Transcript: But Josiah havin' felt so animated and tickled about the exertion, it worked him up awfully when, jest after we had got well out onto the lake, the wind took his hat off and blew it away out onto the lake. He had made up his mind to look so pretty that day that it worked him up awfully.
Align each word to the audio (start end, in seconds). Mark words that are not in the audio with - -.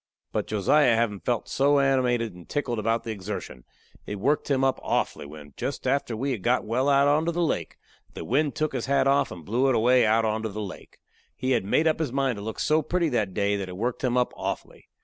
But 0.31 0.47
Josiah 0.47 0.95
havin' 0.95 1.19
felt 1.19 1.47
so 1.47 1.77
animated 1.77 2.33
and 2.33 2.49
tickled 2.49 2.79
about 2.79 3.03
the 3.03 3.11
exertion, 3.11 3.65
it 4.07 4.15
worked 4.15 4.49
him 4.49 4.63
up 4.63 4.79
awfully 4.81 5.27
when, 5.27 5.53
jest 5.55 5.85
after 5.85 6.17
we 6.17 6.31
had 6.31 6.41
got 6.41 6.65
well 6.65 6.89
out 6.89 7.07
onto 7.07 7.31
the 7.31 7.43
lake, 7.43 7.75
the 8.15 8.25
wind 8.25 8.55
took 8.55 8.73
his 8.73 8.87
hat 8.87 9.05
off 9.05 9.29
and 9.31 9.45
blew 9.45 9.69
it 9.69 9.75
away 9.75 10.03
out 10.03 10.25
onto 10.25 10.49
the 10.49 10.59
lake. 10.59 10.97
He 11.35 11.51
had 11.51 11.65
made 11.65 11.85
up 11.85 11.99
his 11.99 12.11
mind 12.11 12.37
to 12.37 12.41
look 12.41 12.59
so 12.59 12.81
pretty 12.81 13.09
that 13.09 13.35
day 13.35 13.55
that 13.57 13.69
it 13.69 13.77
worked 13.77 14.03
him 14.03 14.17
up 14.17 14.33
awfully. 14.35 14.87